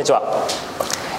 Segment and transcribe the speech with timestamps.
[0.00, 0.48] んにちは、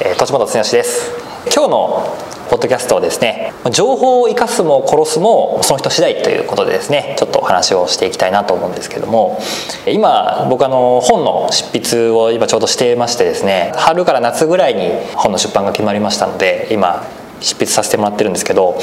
[0.03, 1.11] えー、栃本剛です。
[1.53, 2.17] 今日の
[2.49, 9.39] ポッドキャストはですね情報を生かすも殺すもその人次第ということでですねちょっとお話をしていきたいなと思うんですけども
[9.85, 17.05] 今僕あの本の執筆を今ちょうどしてましてですね春から夏ぐらいに本の出版が決まりましたので今
[17.39, 18.79] 執筆させてもらってるんですけど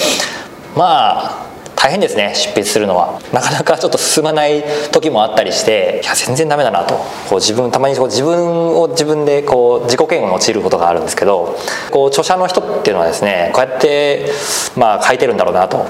[0.76, 1.47] まあ
[1.80, 3.20] 大変ですね執筆するのは。
[3.32, 6.96] なかなかちょっと進まない時もあったりしていや全然ダメだなと。
[6.96, 11.56] こう自分たまにこう自分を自分でこう自己嫌悪に陥ることがあるんですけど
[11.92, 14.28] こう著者の人っていうのはですねこうやって
[14.76, 15.86] まあ書いてるんだろうなと、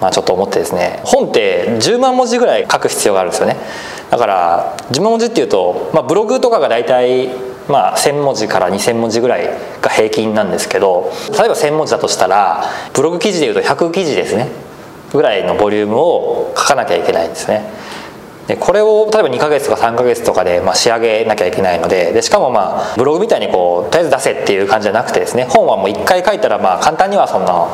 [0.00, 1.00] まあ、ちょっと思ってですね。
[1.04, 3.56] 本って10万文字ぐらい書く必要があるんですよね。
[4.10, 7.30] だから10万文字っていうと、まあ、ブログとかが大体
[7.68, 9.48] まあ、1,000文字から2,000文字ぐらい
[9.80, 14.48] が平均なんですけど例えば1,000文字だとしたらブログ記事でいうと100記事ですね。
[15.12, 17.64] ぐらいのボリュームを書かなきゃいけないんですね。
[18.46, 27.68] でこれを例えば2ヶ月とか3ヶ月とかで、ま、仕上げなきゃいけないのででしかもまあブログみたいにこうとりあえず出せっていう感じじゃなくてですね本はもう1回書いたらまあ簡単にはそんな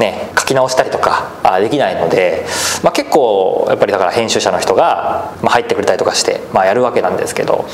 [0.00, 2.46] ね、書き直したりとかあできないので、
[2.82, 7.66] まあ、結構やっぱりだから編集者の人が、入ってくれたりとかして、まあ、やるわけなんですけど、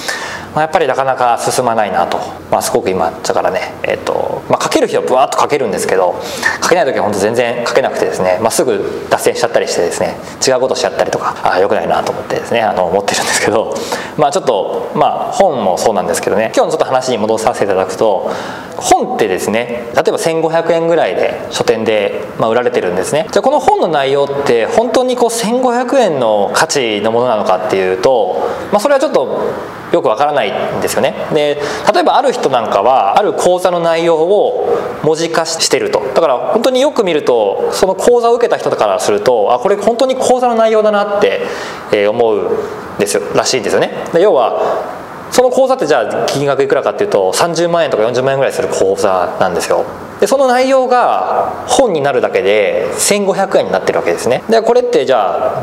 [0.57, 2.17] まあ、やっぱりなかなか進まないなと、
[2.51, 6.19] まあ、すごく今だからね、えーとまあ、書ける日はブワーッと書けるんですけど
[6.63, 13.75] 書けない時は本当全然書けなくてですね、まあ、すぐ脱線しちゃったりしてですね違うことしちゃったりとかあよくないなと思ってですねあの思ってるんですけど、
[14.17, 18.31] まあ、ちょっと、まあ、本もそうなんですけどね今日のちょっと話に戻させていただくと
[18.79, 23.27] 本ってですね例えば1500円ぐらいで書店で、まあ、売られてるんですね。
[23.31, 31.15] じゃあこの本の内容って本当にこう1500円の価値のものなのかっていうと、まあ、それはちょっとよくわからないんですよね。
[31.33, 31.61] で
[31.93, 36.01] 例えばある人なんかはある講座の内容を文字化してると。
[36.15, 42.53] だから本当によく見るとその講座を受けた人からするとあこれ本当に講座の内容だなって思う
[42.97, 43.93] んですよらしいんですよね。
[44.21, 44.85] 要は
[45.31, 49.85] その口座ってじゃあ金額いくらかっていうと30万円とか40万円ぐらいする口座なんですよ。
[50.21, 54.43] でその内容が本になるだけで1500円になってるわけですね。
[54.49, 55.63] でこれってじゃあ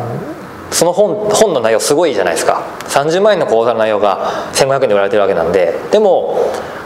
[0.74, 2.64] その本本の内容すごいじゃないですか。
[2.88, 5.80] 30万円の講座の内容が1500円で売られてるわけなんで。
[5.92, 6.40] でも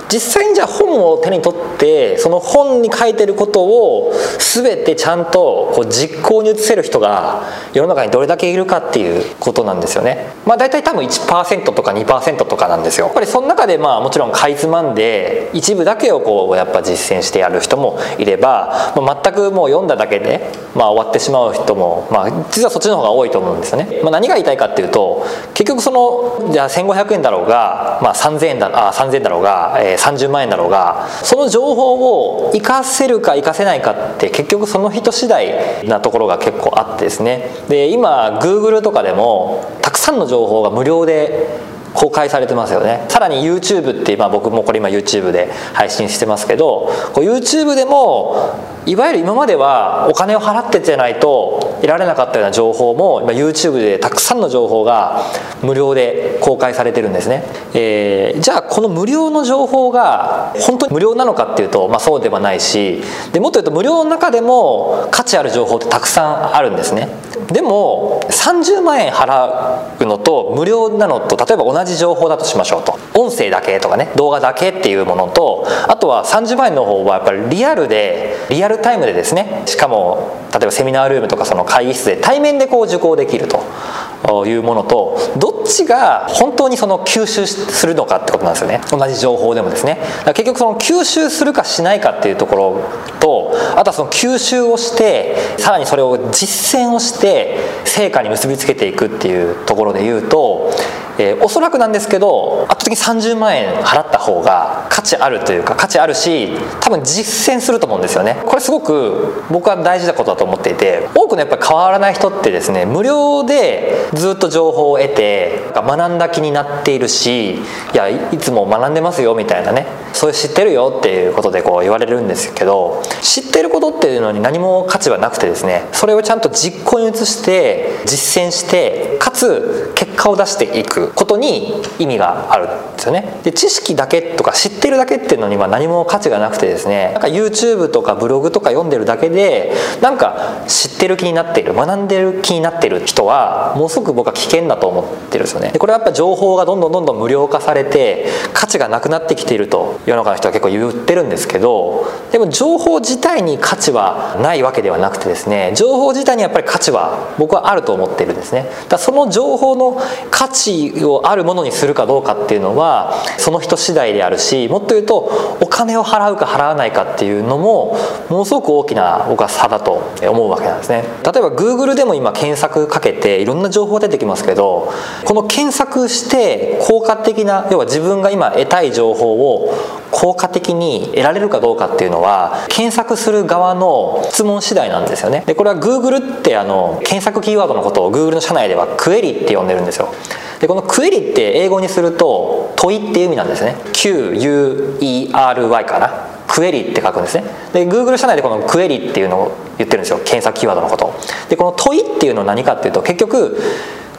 [0.10, 10.28] 実際にじゃあ本を手に取ってその本に書いてることを全てちゃんとこう実行に移せる人が世の中にどれだけいるかっていうことなんですよね。
[10.46, 13.08] まあ大体多分1%とか2%とかなんですよ。
[13.08, 24.00] やっぱりその中でまあもちろんかいつまんで一部だけをこうやっぱ実践してやる人もいれば、まあ、全くもう読んだだけでまあ終わってしまう人もまあ実はそっちの方が多いと思うんですよね。
[24.04, 37.50] まあ、何が言いたいかっていうと結局そのじゃあ1500円だろうが、まあ、3000円だあ3000円だろうが、えー30万円だろうがその情報を活かせるか活かせないかって結局その人次第なところが結構あってですね。
[37.68, 41.60] で今 Google とかでもたくさんの情報が無料で
[41.94, 43.06] 公開されてますよね。
[43.10, 55.24] さらに YouTube って今僕もこれ今 YouTube で配信してますけど YouTube でもいわゆる今まではお金を払ってじゃないと得られなかったような情報も今 YouTube でたくさんの情報が
[55.62, 57.44] 無料で公開されてるんですね、
[57.74, 63.02] えー、じゃあこの無料の情報が本当に無料なのかっていうと、まあ、そうではないし
[63.34, 67.08] でもっと言うと無料の中でも価値ある情報ってたくさんあるんですね。
[67.52, 72.98] でも30万円払うのと無料なのと例えば同じ情報だとしましょうと。
[73.14, 79.64] 音声だけとかね動画だけっていうものとあとは30万円の方はやっぱりリアルでリアルタイムでですね。
[79.66, 88.82] しかも例えばセミナールームとかその会議室で対面でこう受講できるというものとどっちが本当にその吸収するのかってことなんですよね。
[88.90, 90.00] 同じ情報でもですね。
[90.28, 92.82] 結局その吸収するかしないかっていうところ
[93.20, 100.72] とあとはその吸収をしてさらにそれを実践をして成果に結びつけていくっていうところで言うと
[101.20, 106.52] えー、おそらくなんですけど圧倒的に30万円払った方が価値あるというか価値あるし
[106.82, 108.42] 多分実践すると思うんですよね。
[108.46, 117.58] これすごく僕は大事なことだと思っていて多くのやっぱり変わらない人ってですね無料でずっと情報を得て学んだ気になっているしい
[117.94, 133.40] やいつも学んでますよみたいなねそういう知ってるよっていうことでこう言われるんですけど知ってることっていうのに何も価値はなくてですねそれをちゃんと実行に移して実践してかつ結果を出していくことに意味があるんですよね。
[133.44, 145.70] で知識だけとか知ってるだけっていうのには何も価値がなくてですねなんか YouTube とかブログとか読んでるだけでなんか知ってる気になっている学んでる気になってる人はものすごく僕は危険だと思ってるんですよね。
[145.72, 158.66] でこれはやっぱ情報がどんどんどんどん無料化されて価値がなくなってきていると世の中の人は結構言ってるんですけどでも情報自体に価値はないわけではなくてですね情報自体にやっぱり価値は僕はあると思ってるんですね。
[158.90, 160.02] だその情報の
[160.32, 167.98] 価値をあるものにするかどうかっていうのはその人次第であるしもっと言うとお金を払うか払わないかっていうのも
[168.30, 171.04] ものすごく大きな僕は差だと思うわけなんですね。
[171.24, 174.92] 例えば Google でも今検索かけていろんな情報出てきますけど
[175.26, 179.74] この検索して効果的な要は自分が今得たい情報を
[180.12, 185.44] 効果的に得られるかどうかっていうのは検索する側の質問次第なんですよね。
[185.46, 190.14] でこれは Google ってあの検索キーワードのことを Google の社内ではクエリって呼んでるんですですよ。
[190.60, 193.76] でこのクエリって英語にすると問いっていう意味なんですね。
[193.94, 196.28] QUERY かな。
[196.48, 197.44] クエリって書くんですね。
[197.74, 200.18] で Google 社内でこのクエリっていうのを言ってるんですよ。
[200.18, 201.14] 検索キーワードのこと。
[201.50, 203.60] でこの問いっていうのは何かっていうと結局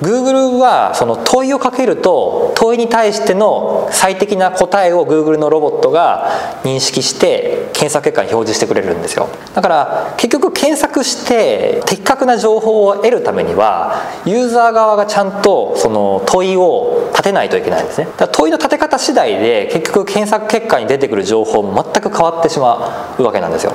[0.00, 6.31] Google はその問いをかけると問いに対しての最適な答えを Google のロボットが
[6.62, 9.28] 認識して検索結果に表示してくれるんですよ。
[9.54, 18.06] だから結局検索して的確な情報を得るためにはユーザー側がちゃんとその問いを立てないといけないんですね。
[18.06, 23.75] だから問いの立て方次第で結局検索結果に出てくる情報も全く変わってしまうわけなんですよ。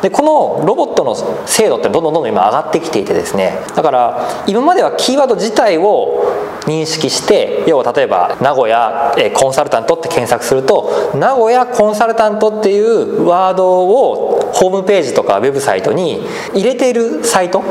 [0.00, 1.14] でこのロボットの
[1.46, 3.58] 精度ってどんどんどんどん今上がってきていてですね。
[3.76, 6.24] だから今まではキーワード自体を
[6.66, 16.24] 認識して要は例えば名古屋コンサルタントって検索すると名古屋コンサルタントっていうワードをホームページとかウェブサイトに
[16.54, 17.62] 入れているサイト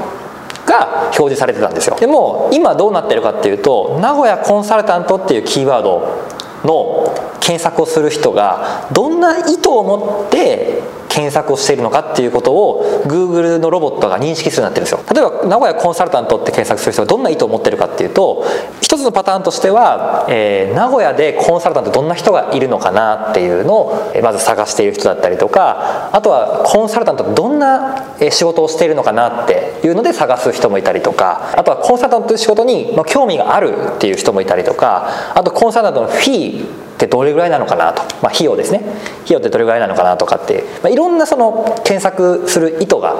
[0.66, 1.98] が表示されてたんですよ。
[2.00, 6.28] でも今どうなってるかっていうと名古屋コンサルタントっていうキーワード
[6.64, 15.14] の検索をする人がどんな意図を持って検索をしているのかっていうことを Google のロボットが認識するようになってるんですよ。
[15.14, 18.46] 例えば名古屋コンサルタントって検索する人がどんな意図を持ってるかっていうと
[18.92, 38.80] 一つのパターンとしては、えー、名古屋でコンサルタントどんな人がいるのかなっていうのをまず探している人だったりとかあとはコンサルタントどんな仕事をしているのかなっていうので探す人もいたりとかあとはコンサルタントという仕事に興味があるっていう人もいたりとかあとコンサルタントのフィーってどれぐらいなのかなと、まあ、費用ですね。
[39.24, 43.16] 費用ってどれぐらいなのかなとかって、まあ、いろんなその検索する意図が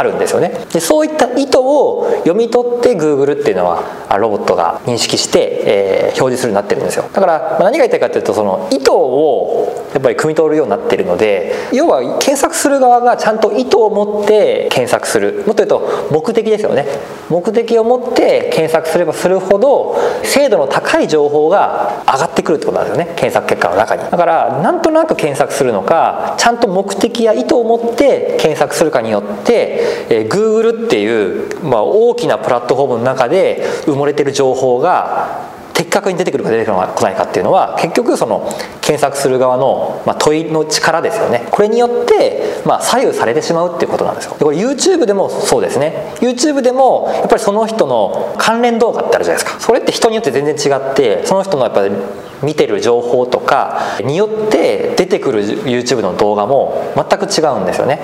[0.00, 0.52] あるんですよね。
[0.72, 3.84] でそういった意図を読み取って Google っていうのは
[4.16, 7.04] ロボットが認識して、えー、表示するようになってるんですよ。
[7.12, 15.44] だから、ま、何が言いたいかっていうとその意図をやっぱり汲み取るようになってるので要は検索する側がちゃんと意図を持って検索する。
[15.46, 16.86] もっと言うと目的ですよね。
[17.28, 23.12] 目的を持って検索すればするほど精度の高い情報が上がってくるってことなんですよね。
[23.16, 24.02] 検索結果の中に。
[24.02, 35.50] だからなんとなく検索するのかちゃんと目的や意図を持って検索するかによってえー、Google っていう、まあ、大きなプラットフォームの中で埋もれてる情報が
[35.80, 38.46] 的確に出てくるか出てこないかっていうのは結局その
[38.82, 41.48] 検索する側の、まあ、問いの力ですよね。
[41.50, 44.36] これによって、まあ、左右されてしまうっていうことなんですよ。
[44.38, 46.12] でこれ YouTube でもそうですね。
[46.20, 49.58] YouTube でもやっぱりその人の関連動画ってあるじゃないですか。
[49.60, 51.94] それって人によって全然違ってその人のやっぱり
[52.42, 58.00] 見てる情報とかによって出てくる YouTube の動画も全く違うんですよね。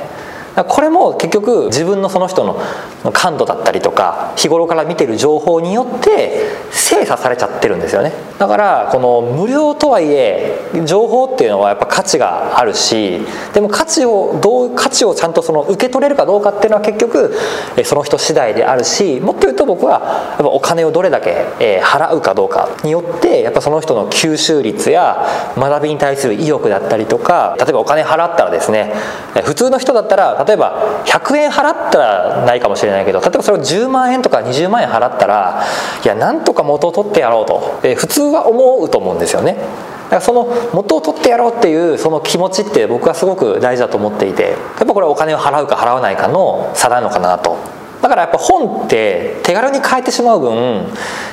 [0.64, 8.12] これも結局自分のその人の感度だったりとか日頃から見てる情報によって精査されちゃってるんですよね。
[8.38, 13.20] だからこの無料とはいえ情報っていうのはやっぱ価値があるし
[13.54, 17.34] でも価値をどう価値をちゃんとその受け取れるかどうかっていうのは結局
[17.84, 20.00] その人次第であるしもっと言うと僕は
[20.30, 21.46] やっぱお金をどれだけ
[21.82, 25.26] 払うかどうかによってやっぱその人の吸収率や
[25.56, 28.92] 学びに対する意欲だったりとか例えばお金払ったらですね
[29.44, 35.62] 普通の人だったら例えば100円払ったらないかもしれないけど例えばそれを10万円とか20万円払ったら
[36.04, 39.54] いやなんとか元を取ってやろうと、え普通は思うと思うんですよね。
[40.06, 47.56] だからその元を取ってやろうっていうその気持ちって僕はすごく大事だと思っていてやっぱこれはお金を払うか払わないかの差なのかなと
[48.06, 50.86] だからやっぱ本って手軽に買えてしまう分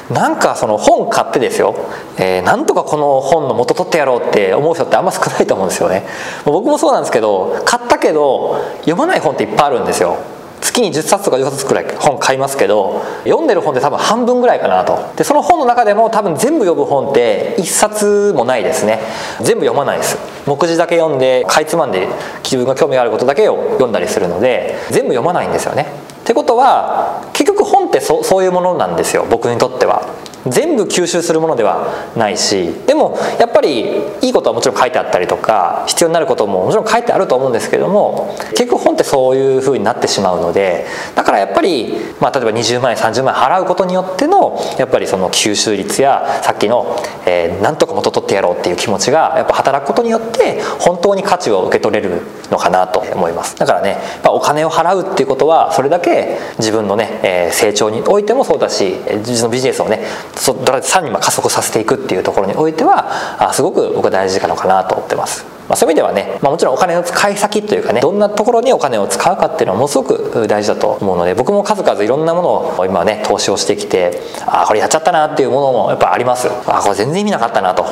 [0.10, 1.76] なんかその本買ってですよ、
[2.18, 6.04] えー、なんとかこの本の元取ってやろうって思う人ってあんま少ないと思うんですよね。
[6.46, 10.18] 僕もそうなんですけど買ったけど読まない本っていっぱいあるんですよ。
[10.62, 15.14] 月に10冊とか10冊くらい本買いますけど読んでる本って多分半分ぐらいかなと。
[15.16, 19.00] でその本の中でも多分全部読む本って1冊もないですね。
[19.42, 20.18] 全部読まないです。
[20.48, 22.08] 目次だけ読んでかいつまんで
[22.44, 26.03] 自分が興味があることだけを読んだりするので全部読まないんですよね。
[26.24, 30.34] ってことは結局本ってそそういうものなんですよ僕にとっては。
[30.48, 52.22] 全部吸収するものではないしでもやっぱりいいことはもちろん書いてあったりとか必要になることももちろん書いてあると思うんですけども結局本ってそういうふうになってしまうのでだからやっぱり、まあ、例えば20万円30万円払うことによってのやっぱりその吸収率やさっきの、えー、なんとか元取ってやろうっていう気持ちがやっぱ働くことによって本当に価値を受け取れる
[52.54, 53.58] のかなと思います。
[53.58, 60.04] だからね、お金を払うっていうことはそれだけ自分のね、え、成長においてもそうだし自分のビジネスをね
[60.36, 65.46] さらに加速させていくっていうところにおいてはすごく僕は大事なのかなと思ってます。
[65.74, 76.48] まあ、そういう意味ではね、まあ、もちろんお金の使い先というかねどんなところにお金を使うかっていうのはものすごく大事だと思うので僕も数々いろんなものを今ね投資をしてきてああこれやっちゃったなっていうものもやっぱあります。
[76.68, 77.86] あこれ全然意味なかったなと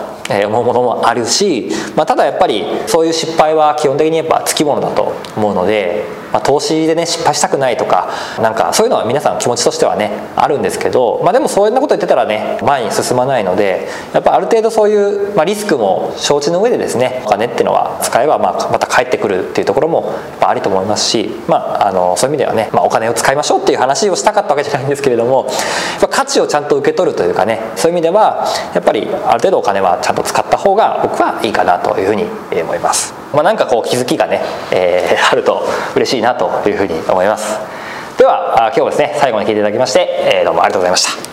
[0.46, 8.10] 思うものもあるし、まあ、ただやっぱりそういう失敗は基本的にやっぱつきものだと思うのでまあ、投資でね失敗したくないとか
[8.42, 25.50] なんかそういうのは皆さん気持ちとしてはねあるんですけど、まあ、でもそういうなこと言ってたらね前に進まないのでやっぱある程度そういう、まあ、リスクも承知の上でですねお金っていうのは使えばまあまた返ってくるっていうところもありと思いますし、まあ、あのそういう意味ではね、まあ、お金を使いましょうっていう話をしたかったわけじゃないんですけれども
[26.10, 32.26] 価値をちゃんと受け取るというかねそういう意味ではやっぱりある程度お金はちゃんと使った方が僕はいいかなというふうに
[32.62, 33.21] 思います。
[33.34, 37.60] まあ、なんかこう気づきがね、えー、あると嬉しいなというふうに思います。
[38.18, 41.31] では今日もですね最後に聞いていただきまして、えー、どうもありがとうございました。